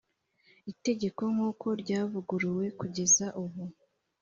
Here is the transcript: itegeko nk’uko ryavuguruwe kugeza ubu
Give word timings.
itegeko 0.71 1.21
nk’uko 1.33 1.67
ryavuguruwe 1.81 2.65
kugeza 2.79 3.25
ubu 3.43 3.63